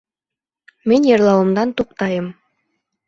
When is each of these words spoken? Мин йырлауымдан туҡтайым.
Мин 0.93 1.05
йырлауымдан 1.11 1.75
туҡтайым. 1.83 2.31